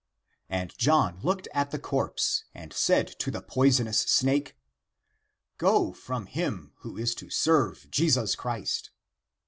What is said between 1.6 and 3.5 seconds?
the corpse and said to :he